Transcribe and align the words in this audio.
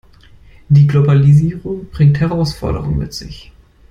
Die 0.67 0.87
Globalisierung 0.87 1.87
bringt 1.91 2.19
Herausforderungen 2.19 2.97
mit 2.97 3.13
sich. 3.13 3.51